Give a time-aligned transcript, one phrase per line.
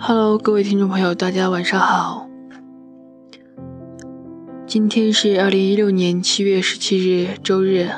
[0.00, 2.28] Hello，各位听众朋友，大家晚上好。
[4.64, 7.90] 今天是二零一六年七月十七日，周日。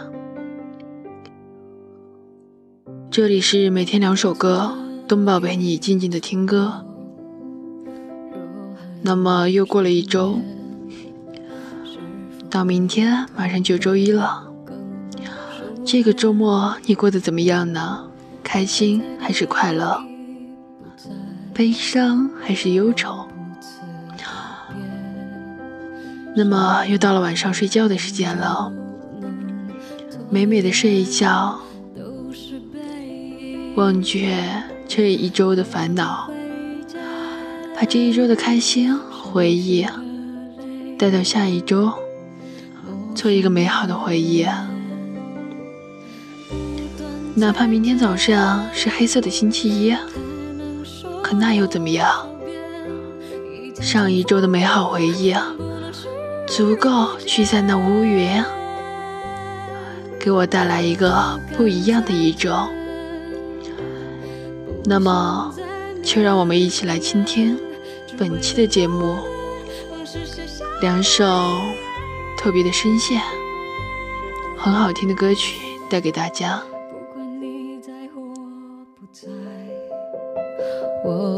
[3.10, 4.74] 这里是每天两首歌，
[5.06, 6.86] 东宝陪你静静的听歌。
[9.02, 10.40] 那么又过了一周，
[12.48, 14.50] 到明天马上就周一了。
[15.84, 18.06] 这个周末你过得怎么样呢？
[18.42, 20.02] 开心还是快乐？
[21.52, 23.26] 悲伤还是忧愁？
[26.36, 28.72] 那么又到了晚上睡觉的时间了，
[30.30, 31.58] 美美的睡一觉，
[33.74, 34.38] 忘却
[34.86, 36.30] 这一周的烦恼，
[37.76, 39.84] 把这一周的开心回忆
[40.96, 41.92] 带到下一周，
[43.14, 44.46] 做一个美好的回忆。
[47.34, 49.94] 哪怕明天早上是黑色的星期一。
[51.22, 52.26] 可那又怎么样？
[53.80, 55.54] 上一周的美好回忆啊，
[56.46, 58.44] 足够驱散那乌云，
[60.18, 62.54] 给我带来一个不一样的一周。
[64.84, 65.54] 那么，
[66.02, 67.58] 就让我们一起来倾听
[68.18, 69.16] 本期的节目，
[70.82, 71.24] 两首
[72.36, 73.20] 特别的声线，
[74.58, 75.56] 很好听的歌曲
[75.88, 76.62] 带给大家。
[81.02, 81.29] 我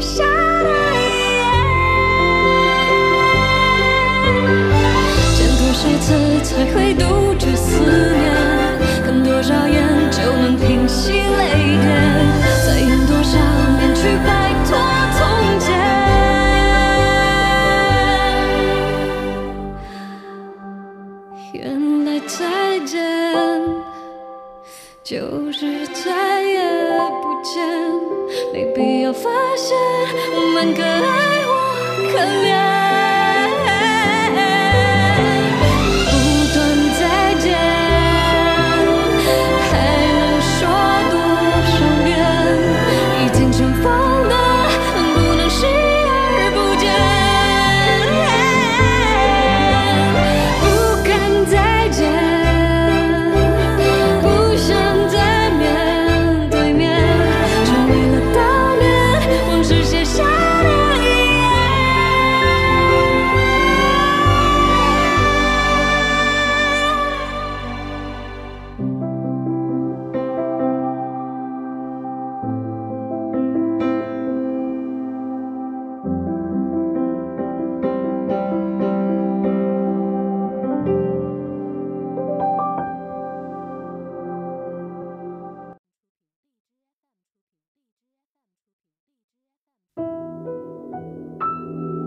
[0.00, 1.10] 是下的眼，
[5.34, 6.06] 见多少次
[6.44, 7.27] 才会懂。
[29.22, 29.76] 发现
[30.32, 31.52] 我们可爱我
[32.12, 32.87] 可怜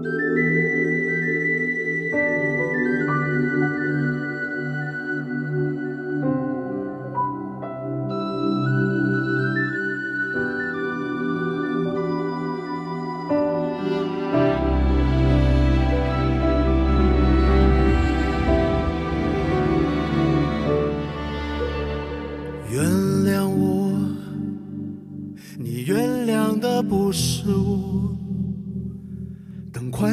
[0.03, 0.50] Música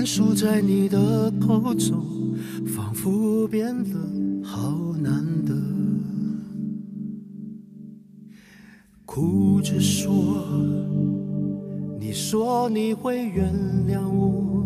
[0.05, 2.03] 输在你的口中，
[2.67, 3.99] 仿佛变得
[4.43, 5.55] 好难得。
[9.05, 10.45] 哭着说，
[11.99, 13.53] 你说你会原
[13.89, 14.65] 谅我，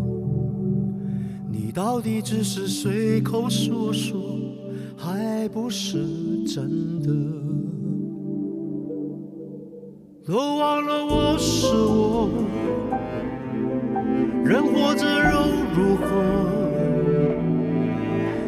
[1.51, 4.21] 你到底只是随口说说，
[4.95, 7.11] 还不是真的？
[10.25, 12.29] 都忘了我是我。
[14.45, 15.39] 人活着又
[15.73, 16.05] 如何？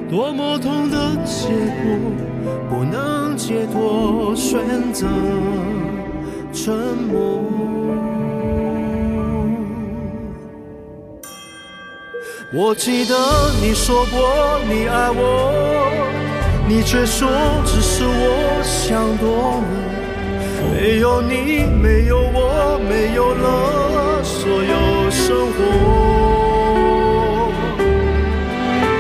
[0.10, 1.98] 多么痛的结果，
[2.70, 4.60] 不能解脱，选
[4.94, 5.08] 择
[6.54, 6.74] 沉
[7.10, 7.42] 默。
[12.54, 13.16] 我记得
[13.62, 15.92] 你说过你爱我，
[16.68, 17.28] 你却说
[17.66, 19.64] 只是我想多了。
[20.72, 24.85] 没有你，没有我，没有了所有
[25.26, 25.58] 生活。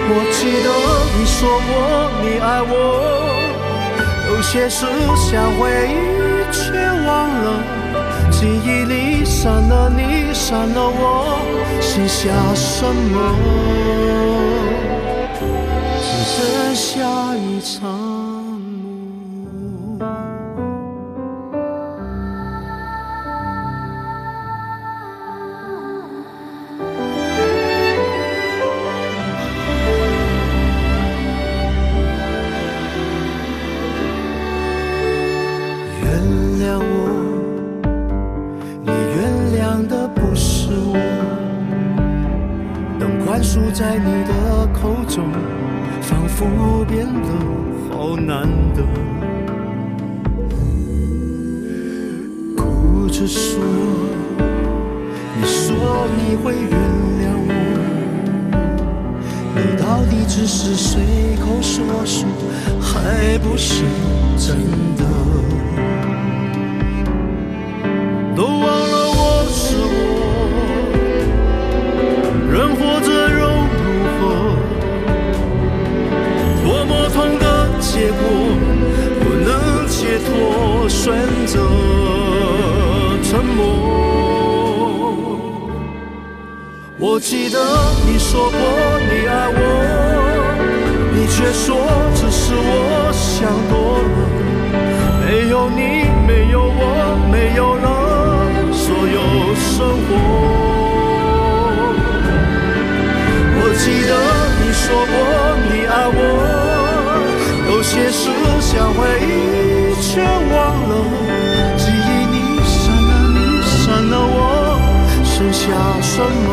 [0.09, 0.67] 我记得
[1.13, 1.37] 你说
[1.67, 1.69] 过
[2.23, 2.73] 你爱我，
[4.31, 5.29] 有些事想
[5.59, 5.93] 回忆
[6.51, 6.63] 却
[7.05, 7.45] 忘了，
[8.31, 11.37] 记忆里删了你，删了我，
[11.79, 13.15] 剩下什么？
[46.95, 47.29] 变得
[47.89, 48.81] 好难得。
[52.55, 53.61] 哭着说，
[55.35, 56.71] 你说你会原
[57.19, 57.51] 谅我，
[59.57, 61.03] 你到底只是随
[61.43, 62.25] 口说说，
[62.79, 63.83] 还不是
[64.37, 64.55] 真
[64.95, 65.03] 的？
[77.95, 78.19] 结果，
[79.21, 80.29] 不能解脱，
[80.89, 81.13] 选
[81.47, 81.53] 择
[83.23, 83.63] 沉默。
[86.99, 87.57] 我记得
[88.05, 88.59] 你说过
[89.09, 89.59] 你爱我，
[91.15, 91.77] 你却说
[92.15, 94.05] 只是我想多了。
[95.25, 95.79] 没有你，
[96.27, 97.87] 没有我，没有了
[98.73, 100.09] 所有生活。
[103.57, 104.11] 我记得
[104.59, 104.83] 你说
[105.13, 105.15] 过
[108.15, 108.31] 我，有些事
[108.61, 109.29] 想回忆
[110.01, 110.55] 却忘
[110.87, 110.91] 了，
[111.77, 114.39] 记忆里删了你，删了我，
[115.23, 115.63] 剩下
[116.01, 116.47] 什么？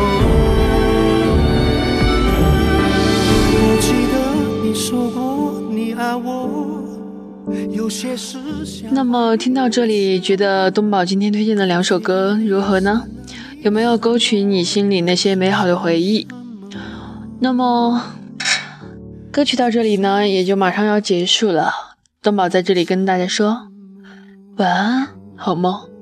[3.55, 4.15] 我记得
[4.61, 6.27] 你说过你爱我。
[7.71, 13.03] 有些事想那么听到这里，觉得东宝今天推荐的两首歌如何呢？
[13.61, 16.27] 有没有勾起你心里那些美好的回忆？
[17.39, 18.01] 那么
[19.33, 21.73] 歌曲到这里呢，也就马上要结束了。
[22.21, 23.67] 东宝在这里跟大家说
[24.57, 25.92] 晚安，好梦。